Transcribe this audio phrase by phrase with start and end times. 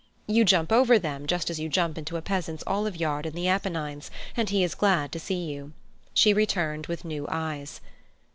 [0.25, 3.47] You jump over them just as you jump into a peasant's olive yard in the
[3.47, 5.73] Apennines, and he is glad to see you.
[6.15, 7.81] She returned with new eyes.